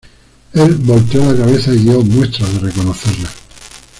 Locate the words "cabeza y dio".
1.45-2.01